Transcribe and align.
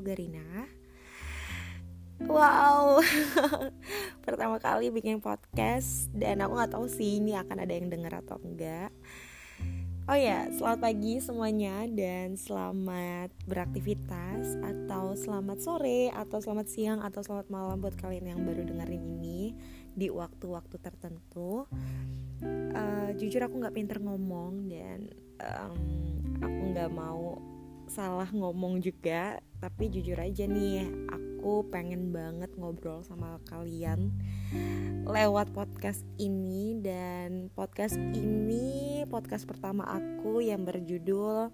aku 0.00 0.16
Garina 0.16 0.64
Wow. 2.24 3.04
Pertama 4.24 4.56
kali 4.56 4.88
bikin 4.88 5.20
podcast 5.20 6.08
Dan 6.16 6.40
aku 6.40 6.56
gak 6.56 6.72
tahu 6.72 6.88
sih 6.88 7.20
ini 7.20 7.36
akan 7.36 7.64
ada 7.64 7.72
yang 7.76 7.92
denger 7.92 8.12
atau 8.24 8.40
enggak. 8.40 8.92
Oh 10.04 10.16
ya, 10.16 10.48
selamat 10.52 10.80
pagi 10.84 11.20
semuanya 11.20 11.84
Dan 11.88 12.36
selamat 12.36 13.28
beraktivitas 13.44 14.56
Atau 14.60 15.16
selamat 15.16 15.64
sore 15.64 16.12
Atau 16.12 16.44
selamat 16.44 16.66
siang 16.68 17.00
Atau 17.04 17.20
selamat 17.24 17.52
malam 17.52 17.80
buat 17.80 17.96
kalian 17.96 18.36
yang 18.36 18.40
baru 18.44 18.68
dengerin 18.68 19.04
ini 19.20 19.56
Di 19.92 20.08
waktu-waktu 20.12 20.76
tertentu. 20.80 21.68
Uh, 22.44 23.12
Jujur 23.20 23.44
aku 23.44 23.64
gak 23.64 23.76
pinter 23.76 23.96
ngomong 24.00 24.64
Dan 24.64 25.08
um, 25.40 25.76
aku 26.40 26.62
gak 26.72 26.88
mau 26.92 27.36
salah 27.90 28.30
ngomong 28.30 28.78
juga 28.78 29.42
tapi 29.58 29.90
jujur 29.90 30.14
aja 30.14 30.46
nih 30.46 30.86
aku 31.10 31.66
pengen 31.74 32.14
banget 32.14 32.54
ngobrol 32.54 33.02
sama 33.02 33.42
kalian 33.50 34.14
lewat 35.04 35.50
podcast 35.50 36.06
ini. 36.16 36.78
Dan 36.78 37.50
podcast 37.52 37.98
ini 37.98 39.02
podcast 39.10 39.44
pertama 39.44 39.84
aku 39.90 40.38
yang 40.38 40.62
berjudul 40.62 41.50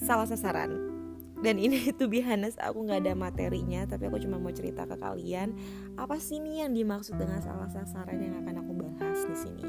salah 0.00 0.26
sasaran. 0.26 0.96
Dan 1.38 1.60
ini 1.60 1.90
tuh 2.00 2.10
bihanes 2.10 2.58
aku 2.58 2.88
nggak 2.88 3.06
ada 3.06 3.14
materinya 3.14 3.86
tapi 3.86 4.10
aku 4.10 4.18
cuma 4.26 4.42
mau 4.42 4.50
cerita 4.50 4.90
ke 4.90 4.98
kalian 4.98 5.54
apa 5.94 6.18
sih 6.18 6.42
nih 6.42 6.66
yang 6.66 6.74
dimaksud 6.74 7.14
dengan 7.14 7.38
salah 7.38 7.70
sasaran 7.70 8.18
yang 8.18 8.42
akan 8.42 8.64
aku 8.64 8.72
bahas 8.74 9.20
di 9.22 9.36
sini? 9.38 9.66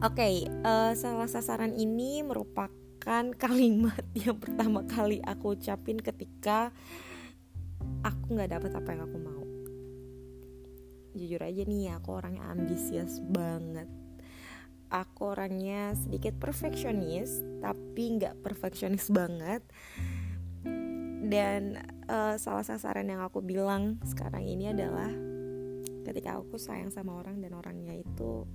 Oke, 0.00 0.22
okay, 0.22 0.34
uh, 0.62 0.90
eh, 0.90 0.92
salah 0.94 1.26
sasaran 1.26 1.74
ini 1.74 2.22
merupakan 2.22 2.85
merupakan 2.96 3.36
kalimat 3.44 4.04
yang 4.16 4.40
pertama 4.40 4.80
kali 4.88 5.20
aku 5.20 5.52
ucapin 5.52 6.00
ketika 6.00 6.72
aku 8.00 8.32
nggak 8.32 8.56
dapet 8.56 8.72
apa 8.72 8.88
yang 8.92 9.02
aku 9.04 9.18
mau. 9.20 9.44
Jujur 11.16 11.40
aja 11.44 11.62
nih 11.64 11.92
aku 11.96 12.16
orangnya 12.16 12.48
ambisius 12.48 13.20
banget. 13.20 13.88
Aku 14.88 15.34
orangnya 15.36 15.92
sedikit 15.98 16.40
perfeksionis 16.40 17.44
tapi 17.60 18.16
nggak 18.16 18.40
perfeksionis 18.40 19.12
banget. 19.12 19.60
Dan 21.26 21.76
uh, 22.06 22.38
salah 22.38 22.64
sasaran 22.64 23.10
yang 23.10 23.20
aku 23.20 23.42
bilang 23.42 23.98
sekarang 24.06 24.46
ini 24.46 24.70
adalah 24.70 25.10
ketika 26.06 26.38
aku 26.38 26.54
sayang 26.54 26.94
sama 26.94 27.18
orang 27.18 27.42
dan 27.42 27.50
orangnya 27.58 27.98
itu 27.98 28.46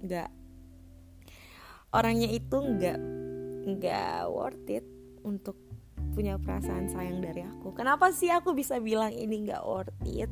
nggak 0.00 0.39
orangnya 1.90 2.30
itu 2.30 2.56
nggak 2.58 2.98
nggak 3.66 4.22
worth 4.30 4.70
it 4.70 4.86
untuk 5.26 5.58
punya 6.14 6.38
perasaan 6.40 6.90
sayang 6.90 7.22
dari 7.22 7.46
aku. 7.46 7.74
Kenapa 7.74 8.10
sih 8.10 8.30
aku 8.32 8.54
bisa 8.54 8.78
bilang 8.82 9.14
ini 9.14 9.46
nggak 9.46 9.62
worth 9.62 9.94
it? 10.06 10.30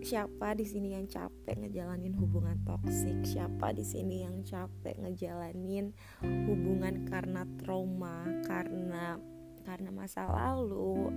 Siapa 0.00 0.56
di 0.56 0.64
sini 0.64 0.96
yang 0.96 1.04
capek 1.04 1.60
ngejalanin 1.60 2.16
hubungan 2.16 2.56
toksik? 2.64 3.20
Siapa 3.20 3.76
di 3.76 3.84
sini 3.84 4.24
yang 4.24 4.40
capek 4.40 4.96
ngejalanin 4.96 5.92
hubungan 6.24 7.04
karena 7.04 7.44
trauma, 7.60 8.24
karena 8.48 9.20
karena 9.68 9.90
masa 9.92 10.24
lalu? 10.24 11.12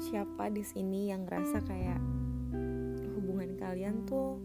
Siapa 0.00 0.48
di 0.48 0.64
sini 0.64 1.12
yang 1.12 1.28
ngerasa 1.28 1.60
kayak 1.68 2.00
hubungan 3.20 3.54
kalian 3.60 4.08
tuh 4.08 4.40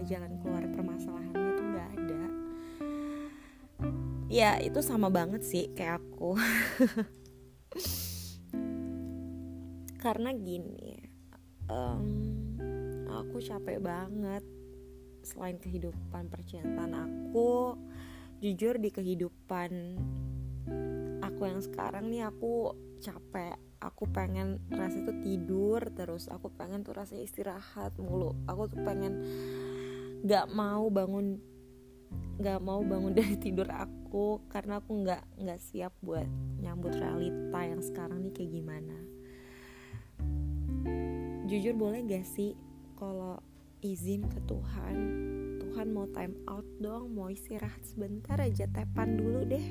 ada 0.00 0.16
jalan 0.16 0.32
keluar 0.40 0.64
permasalahannya 0.64 1.50
tuh 1.60 1.66
nggak 1.76 1.88
ada. 1.92 2.22
Ya 4.32 4.56
itu 4.56 4.80
sama 4.80 5.12
banget 5.12 5.44
sih 5.44 5.68
kayak 5.76 6.00
aku. 6.00 6.40
Karena 10.00 10.32
gini 10.32 11.04
um, 11.68 12.08
aku 13.12 13.44
capek 13.44 13.76
banget 13.84 14.40
selain 15.20 15.60
kehidupan 15.60 16.32
percintaan 16.32 16.96
aku. 16.96 17.76
Jujur 18.40 18.80
di 18.80 18.88
kehidupan 18.88 20.00
aku 21.20 21.40
yang 21.44 21.60
sekarang 21.60 22.08
nih 22.08 22.24
aku 22.24 22.72
capek. 23.04 23.60
Aku 23.84 24.08
pengen 24.08 24.64
rasa 24.72 24.96
itu 24.96 25.12
tidur 25.20 25.92
terus 25.92 26.32
aku 26.32 26.48
pengen 26.56 26.80
tuh 26.88 26.96
rasa 26.96 27.20
istirahat 27.20 27.92
mulu. 28.00 28.32
Aku 28.48 28.64
tuh 28.64 28.80
pengen 28.80 29.20
nggak 30.20 30.46
mau 30.52 30.88
bangun 30.92 31.40
nggak 32.40 32.60
mau 32.64 32.80
bangun 32.80 33.12
dari 33.18 33.36
tidur 33.36 33.68
aku 33.68 34.40
karena 34.48 34.80
aku 34.80 35.04
nggak 35.04 35.22
nggak 35.40 35.60
siap 35.60 35.92
buat 36.00 36.26
nyambut 36.60 36.96
realita 36.96 37.60
yang 37.60 37.82
sekarang 37.84 38.24
nih 38.24 38.32
kayak 38.32 38.52
gimana. 38.52 38.98
Jujur 41.50 41.74
boleh 41.74 42.06
gak 42.06 42.22
sih 42.30 42.54
kalau 42.94 43.42
izin 43.82 44.22
ke 44.30 44.38
Tuhan 44.46 44.96
Tuhan 45.70 45.90
mau 45.90 46.06
time 46.10 46.36
out 46.46 46.66
dong 46.78 47.14
mau 47.14 47.30
istirahat 47.30 47.80
sebentar 47.86 48.38
aja 48.38 48.66
tepan 48.66 49.14
dulu 49.14 49.46
deh. 49.46 49.66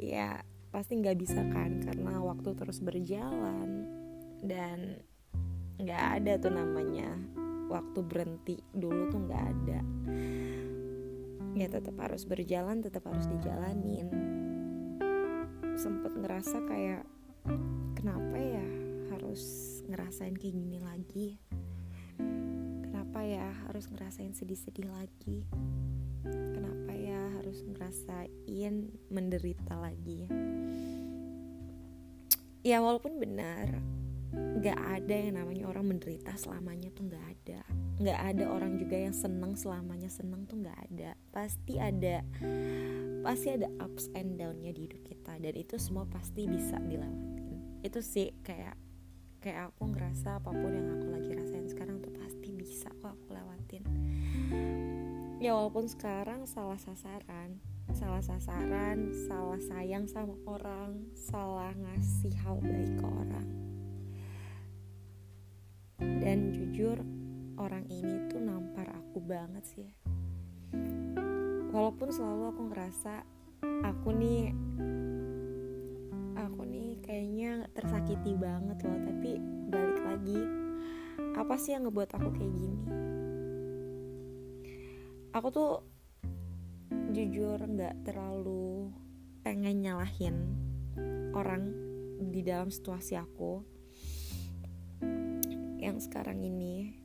Ya 0.00 0.40
pasti 0.74 0.98
nggak 0.98 1.20
bisa 1.20 1.46
kan 1.54 1.84
karena 1.84 2.18
waktu 2.18 2.50
terus 2.58 2.82
berjalan 2.82 3.86
dan 4.42 4.98
nggak 5.78 6.02
ada 6.18 6.32
tuh 6.42 6.50
namanya 6.50 7.14
waktu 7.74 8.00
berhenti 8.06 8.56
dulu 8.70 9.10
tuh 9.10 9.20
nggak 9.26 9.42
ada. 9.42 9.80
Ya 11.58 11.66
tetap 11.66 11.98
harus 11.98 12.22
berjalan 12.22 12.78
tetap 12.86 13.02
harus 13.10 13.26
dijalanin. 13.26 14.06
Sempet 15.74 16.14
ngerasa 16.14 16.62
kayak 16.70 17.02
kenapa 17.98 18.36
ya 18.38 18.66
harus 19.10 19.42
ngerasain 19.90 20.38
kayak 20.38 20.54
gini 20.54 20.78
lagi? 20.78 21.28
Kenapa 22.86 23.26
ya 23.26 23.50
harus 23.66 23.90
ngerasain 23.90 24.34
sedih-sedih 24.38 24.86
lagi? 24.94 25.42
Kenapa 26.30 26.94
ya 26.94 27.20
harus 27.38 27.58
ngerasain 27.66 28.94
menderita 29.10 29.74
lagi? 29.74 30.30
Ya 32.64 32.80
walaupun 32.80 33.18
benar 33.18 33.82
nggak 34.64 34.80
ada 34.80 35.12
yang 35.12 35.36
namanya 35.36 35.68
orang 35.68 35.92
menderita 35.92 36.32
selamanya 36.40 36.88
tuh 36.96 37.04
nggak 37.04 37.20
ada. 37.20 37.60
Nggak 38.00 38.20
ada 38.32 38.44
orang 38.48 38.80
juga 38.80 38.96
yang 38.96 39.12
seneng 39.12 39.52
selamanya 39.60 40.08
seneng 40.08 40.48
tuh 40.48 40.64
nggak 40.64 40.78
ada. 40.88 41.12
Pasti 41.28 41.76
ada 41.76 42.24
pasti 43.20 43.52
ada 43.52 43.68
ups 43.84 44.08
and 44.16 44.40
downnya 44.40 44.72
di 44.72 44.88
hidup 44.88 45.04
kita 45.04 45.36
dan 45.36 45.52
itu 45.52 45.76
semua 45.76 46.08
pasti 46.08 46.48
bisa 46.48 46.80
dilewatin. 46.80 47.84
Itu 47.84 48.00
sih 48.00 48.32
kayak 48.40 48.80
kayak 49.44 49.68
aku 49.68 49.92
ngerasa 49.92 50.40
apa 50.40 50.48
pun 50.48 50.72
yang 50.72 50.96
aku 50.96 51.12
lagi 51.12 51.30
rasain 51.36 51.68
sekarang 51.68 52.00
tuh 52.00 52.16
pasti 52.16 52.48
bisa 52.56 52.88
kok 53.04 53.12
aku 53.20 53.36
lewatin. 53.36 53.84
Ya 55.44 55.52
walaupun 55.52 55.92
sekarang 55.92 56.48
salah 56.48 56.80
sasaran 56.80 57.60
salah 57.92 58.24
sasaran, 58.24 59.12
salah 59.28 59.60
sayang 59.60 60.08
sama 60.08 60.32
orang, 60.48 61.04
salah 61.12 61.76
ngasih 61.76 62.32
hal 62.40 62.56
baik 62.64 62.96
ke 62.96 63.04
orang. 63.04 63.63
Jujur, 66.74 66.98
orang 67.54 67.86
ini 67.86 68.26
tuh 68.26 68.42
nampar 68.42 68.90
aku 68.90 69.22
banget 69.22 69.62
sih. 69.62 69.86
Walaupun 71.70 72.10
selalu 72.10 72.50
aku 72.50 72.62
ngerasa 72.66 73.22
aku 73.86 74.10
nih 74.10 74.50
aku 76.34 76.66
nih 76.66 76.98
kayaknya 76.98 77.70
tersakiti 77.78 78.34
banget 78.34 78.82
loh, 78.82 78.98
tapi 79.06 79.38
balik 79.70 80.02
lagi 80.02 80.42
apa 81.38 81.54
sih 81.54 81.78
yang 81.78 81.86
ngebuat 81.86 82.10
aku 82.10 82.28
kayak 82.42 82.54
gini? 82.58 82.82
Aku 85.30 85.48
tuh 85.54 85.78
jujur 87.14 87.54
nggak 87.54 88.02
terlalu 88.02 88.90
pengen 89.46 89.78
nyalahin 89.78 90.36
orang 91.38 91.70
di 92.18 92.42
dalam 92.42 92.66
situasi 92.66 93.14
aku 93.14 93.73
yang 95.84 96.00
sekarang 96.00 96.40
ini 96.40 96.96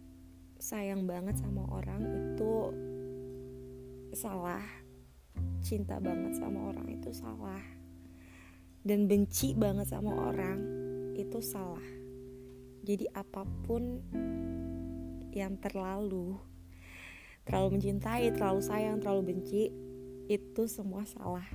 sayang 0.55 1.03
banget 1.03 1.43
sama 1.43 1.67
orang 1.67 1.99
itu 2.07 2.71
salah. 4.15 4.63
Cinta 5.59 5.99
banget 5.99 6.39
sama 6.39 6.71
orang 6.71 6.87
itu 6.87 7.11
salah. 7.11 7.59
Dan 8.79 9.11
benci 9.11 9.51
banget 9.51 9.91
sama 9.91 10.31
orang 10.31 10.63
itu 11.19 11.43
salah. 11.43 11.83
Jadi 12.87 13.03
apa 13.11 13.43
pun 13.67 13.99
yang 15.35 15.59
terlalu 15.59 16.39
terlalu 17.43 17.75
mencintai 17.75 18.31
terlalu 18.31 18.63
sayang 18.63 19.03
terlalu 19.03 19.35
benci 19.35 19.67
itu 20.31 20.63
semua 20.71 21.03
salah. 21.03 21.43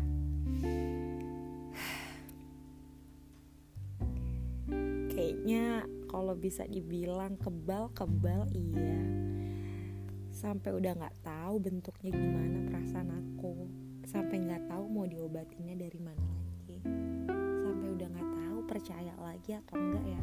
Kayaknya 5.17 5.89
kalau 6.15 6.39
bisa 6.39 6.63
dibilang 6.71 7.35
kebal-kebal 7.43 8.47
iya. 8.55 9.03
Sampai 10.31 10.71
udah 10.71 10.95
nggak 10.95 11.27
tahu 11.27 11.59
bentuknya 11.59 12.15
gimana 12.15 12.71
perasaan 12.71 13.11
aku. 13.11 13.67
sampai 14.05 14.37
nggak 14.47 14.69
tahu 14.69 14.85
mau 14.93 15.09
diobatinnya 15.09 15.81
dari 15.81 15.97
mana 15.97 16.21
lagi 16.21 16.77
sampai 17.65 17.89
udah 17.89 18.09
nggak 18.13 18.31
tahu 18.37 18.59
percaya 18.69 19.15
lagi 19.17 19.51
atau 19.57 19.75
enggak 19.81 20.05
ya 20.05 20.23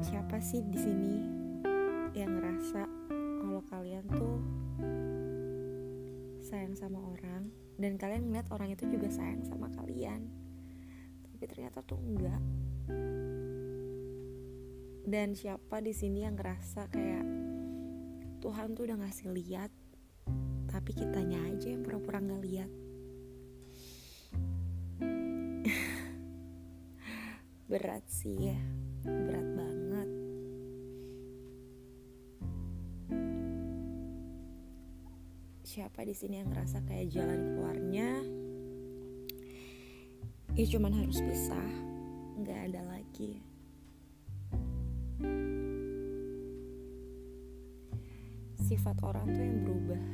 siapa 0.00 0.36
sih 0.40 0.64
di 0.64 0.78
sini 0.80 1.14
yang 2.16 2.32
ngerasa 2.32 2.88
kalau 3.44 3.60
kalian 3.68 4.04
tuh 4.08 4.40
sayang 6.40 6.72
sama 6.72 6.96
orang 7.12 7.52
dan 7.76 8.00
kalian 8.00 8.32
ngeliat 8.32 8.48
orang 8.48 8.72
itu 8.72 8.88
juga 8.88 9.12
sayang 9.12 9.44
sama 9.44 9.68
kalian 9.76 10.43
tapi 11.44 11.60
ternyata 11.60 11.84
tuh 11.84 12.00
enggak. 12.00 12.40
Dan 15.04 15.36
siapa 15.36 15.84
di 15.84 15.92
sini 15.92 16.24
yang 16.24 16.40
ngerasa 16.40 16.88
kayak 16.88 17.28
Tuhan 18.40 18.72
tuh 18.72 18.88
udah 18.88 19.04
ngasih 19.04 19.28
lihat 19.28 19.68
tapi 20.72 20.96
kitanya 20.96 21.44
aja 21.44 21.68
yang 21.68 21.84
pura-pura 21.84 22.24
nggak 22.24 22.42
lihat 22.48 22.72
berat 27.68 28.08
sih 28.08 28.48
ya 28.48 28.56
berat 29.04 29.48
banget. 29.52 30.08
Siapa 35.60 36.08
di 36.08 36.16
sini 36.16 36.40
yang 36.40 36.48
ngerasa 36.48 36.80
kayak 36.88 37.12
jalan 37.12 37.52
keluarnya 37.52 38.43
ya 40.54 40.64
cuman 40.70 40.94
harus 40.94 41.18
pisah 41.18 41.70
nggak 42.38 42.60
ada 42.70 42.82
lagi. 42.86 43.42
Sifat 48.62 48.96
orang 49.02 49.34
tuh 49.34 49.42
yang 49.42 49.58
berubah. 49.66 50.04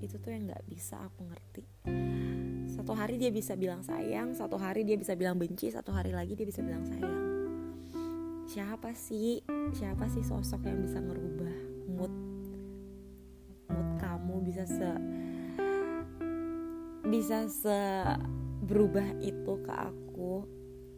Itu 0.00 0.16
tuh 0.16 0.32
yang 0.32 0.48
nggak 0.48 0.64
bisa 0.64 0.96
aku 1.04 1.28
ngerti. 1.28 1.64
Satu 2.72 2.96
hari 2.96 3.20
dia 3.20 3.28
bisa 3.28 3.56
bilang 3.56 3.80
sayang 3.84 4.36
satu 4.36 4.56
hari 4.60 4.84
dia 4.84 4.96
bisa 5.00 5.16
bilang 5.16 5.40
benci 5.40 5.72
satu 5.72 5.92
hari 5.92 6.12
lagi 6.12 6.32
dia 6.32 6.48
bisa 6.48 6.64
bilang 6.64 6.84
sayang. 6.88 7.20
Siapa 8.48 8.96
sih? 8.96 9.44
Siapa 9.76 10.08
sih 10.08 10.24
sosok 10.24 10.64
yang 10.64 10.80
bisa 10.88 11.04
ngerubah 11.04 11.56
mood? 11.92 12.12
Mood 13.68 13.88
kamu 14.00 14.40
bisa 14.40 14.64
se 14.64 14.90
bisa 17.06 17.44
se 17.46 17.80
berubah 18.66 19.22
itu 19.22 19.62
ke 19.62 19.70
aku 19.70 20.42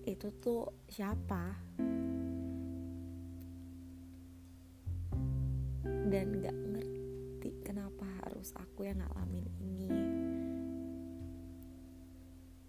itu 0.08 0.32
tuh 0.40 0.72
siapa? 0.88 1.52
Dan 5.84 6.40
gak 6.40 6.56
ngerti 6.56 7.50
kenapa 7.60 8.08
harus 8.24 8.56
aku 8.56 8.88
yang 8.88 9.04
ngalamin 9.04 9.44
ini. 9.60 9.88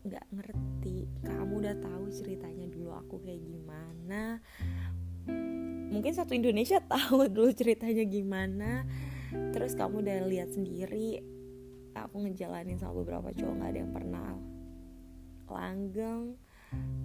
Gak 0.04 0.28
ngerti 0.36 1.08
kamu 1.24 1.64
udah 1.64 1.76
tahu 1.80 2.12
ceritanya 2.12 2.68
dulu 2.68 2.92
aku 2.92 3.24
kayak 3.24 3.40
gimana? 3.40 4.44
Mungkin 5.96 6.12
satu 6.12 6.36
Indonesia 6.36 6.84
tahu 6.92 7.32
dulu 7.32 7.56
ceritanya 7.56 8.04
gimana. 8.04 8.84
Terus 9.56 9.80
kamu 9.80 10.04
udah 10.04 10.28
lihat 10.28 10.52
sendiri 10.52 11.24
aku 11.96 12.28
ngejalanin 12.28 12.76
sama 12.76 13.00
beberapa 13.00 13.32
cowok 13.32 13.56
gak 13.64 13.70
ada 13.72 13.80
yang 13.80 13.94
pernah 13.96 14.59
langgeng. 15.54 16.38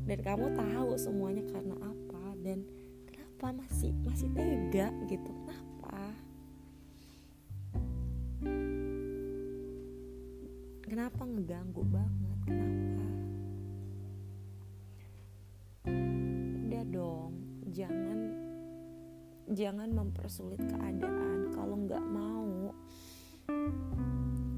Dan 0.04 0.18
kamu 0.20 0.52
tahu 0.52 1.00
semuanya 1.00 1.40
karena 1.48 1.72
apa 1.80 2.36
dan 2.44 2.60
kenapa 3.08 3.64
masih 3.64 3.96
masih 4.04 4.28
tega 4.36 4.92
gitu? 5.08 5.32
Kenapa? 5.32 5.96
Kenapa 10.84 11.22
ngeganggu 11.24 11.82
banget? 11.88 12.38
Kenapa? 12.44 13.06
Udah 16.68 16.84
dong 16.92 17.32
jangan 17.72 18.18
jangan 19.48 19.88
mempersulit 19.88 20.60
keadaan. 20.60 21.48
Kalau 21.56 21.76
nggak 21.88 22.04
mau 22.04 22.68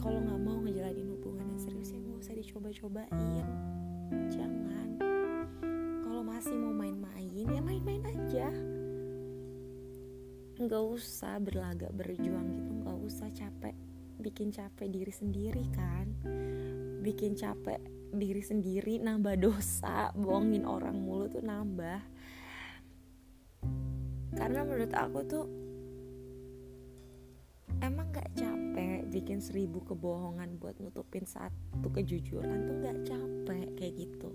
kalau 0.02 0.18
nggak 0.22 0.42
mau 0.42 0.58
ngejalanin 0.62 1.10
hubungan 1.14 1.46
yang 1.50 1.62
serius 1.62 1.90
ya 1.90 1.98
nggak 1.98 2.18
usah 2.22 2.34
dicoba-cobain 2.38 3.75
jangan. 4.30 4.88
Kalau 6.02 6.22
masih 6.22 6.56
mau 6.58 6.74
main-main 6.74 7.46
ya 7.46 7.60
main-main 7.62 8.02
aja. 8.06 8.48
Nggak 10.56 10.84
usah 10.88 11.36
berlagak 11.42 11.92
berjuang 11.92 12.48
gitu 12.54 12.70
nggak 12.80 12.98
usah 13.04 13.28
capek 13.36 13.76
bikin 14.16 14.48
capek 14.50 14.88
diri 14.88 15.12
sendiri 15.12 15.64
kan. 15.74 16.06
Bikin 17.04 17.36
capek 17.36 17.78
diri 18.16 18.40
sendiri 18.40 18.98
nambah 19.02 19.36
dosa 19.36 20.10
bohongin 20.16 20.64
orang 20.64 20.96
mulu 20.96 21.28
tuh 21.28 21.44
nambah. 21.44 22.00
Karena 24.36 24.60
menurut 24.64 24.92
aku 24.92 25.20
tuh 25.24 25.46
emang 27.80 28.08
gak 28.12 28.28
capek 28.36 28.55
bikin 29.16 29.40
seribu 29.40 29.80
kebohongan 29.80 30.60
buat 30.60 30.76
nutupin 30.76 31.24
satu 31.24 31.88
kejujuran 31.88 32.68
tuh 32.68 32.76
gak 32.84 32.98
capek 33.08 33.64
kayak 33.80 33.94
gitu. 33.96 34.28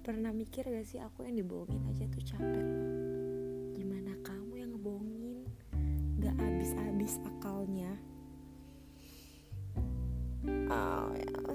Pernah 0.00 0.32
mikir 0.32 0.64
gak 0.64 0.88
sih 0.88 1.04
aku 1.04 1.28
yang 1.28 1.44
dibohongin 1.44 1.84
aja 1.92 2.08
tuh 2.08 2.24
capek 2.24 2.64
loh. 2.64 2.88
Gimana 3.76 4.16
kamu 4.24 4.52
yang 4.56 4.70
ngebohongin? 4.72 5.44
Gak 6.24 6.40
habis-habis 6.40 7.20
akalnya. 7.28 7.92
Oh, 10.72 11.12
ya. 11.12 11.52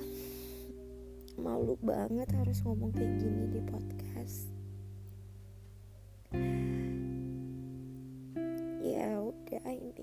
malu 1.39 1.73
banget 1.81 2.29
harus 2.35 2.61
ngomong 2.67 2.91
kayak 2.93 3.15
gini 3.17 3.49
di 3.49 3.61
podcast 3.65 4.58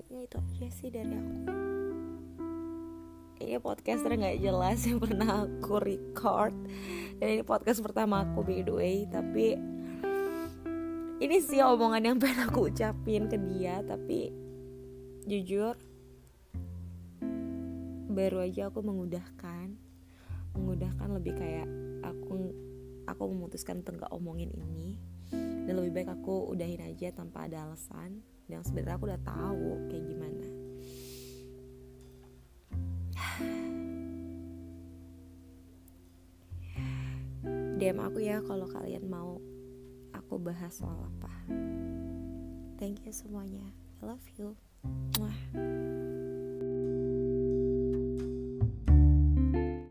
intinya 0.07 0.23
itu 0.23 0.39
aja 0.39 0.67
sih 0.71 0.87
dari 0.87 1.11
aku. 1.11 1.35
Ini 3.43 3.59
podcaster 3.59 4.15
nggak 4.15 4.39
jelas 4.39 4.79
yang 4.87 5.03
pernah 5.03 5.43
aku 5.43 5.83
record. 5.83 6.55
Dan 7.19 7.27
ini 7.35 7.43
podcast 7.43 7.83
pertama 7.83 8.23
aku 8.23 8.39
by 8.47 8.63
the 8.63 8.71
way. 8.71 9.03
Tapi 9.11 9.59
ini 11.19 11.37
sih 11.43 11.59
omongan 11.59 12.07
yang 12.07 12.17
pengen 12.23 12.47
aku 12.47 12.71
ucapin 12.71 13.27
ke 13.27 13.35
dia. 13.35 13.83
Tapi 13.83 14.31
jujur 15.27 15.75
baru 18.07 18.47
aja 18.47 18.71
aku 18.71 18.79
mengudahkan. 18.79 19.75
Mengudahkan 20.55 21.09
lebih 21.19 21.35
kayak 21.35 21.67
aku 22.07 22.55
aku 23.11 23.23
memutuskan 23.27 23.83
untuk 23.83 24.07
gak 24.07 24.15
omongin 24.15 24.55
ini. 24.55 24.95
Dan 25.67 25.83
lebih 25.83 25.99
baik 25.99 26.15
aku 26.15 26.47
udahin 26.55 26.79
aja 26.79 27.11
tanpa 27.11 27.51
ada 27.51 27.67
alasan 27.67 28.23
dan 28.47 28.63
sebenarnya 28.63 28.95
aku 28.95 29.11
udah 29.11 29.19
tahu 29.23 29.75
kayak 29.91 30.07
gimana 30.07 30.47
DM 37.77 38.01
aku 38.01 38.25
ya 38.25 38.41
kalau 38.41 38.65
kalian 38.65 39.05
mau 39.05 39.37
aku 40.27 40.35
bahas 40.41 40.75
soal 40.75 40.97
apa. 40.97 41.31
Thank 42.75 43.07
you 43.07 43.15
semuanya. 43.15 43.63
I 44.03 44.11
love 44.11 44.27
you. 44.35 44.59
Mwah. 45.17 46.05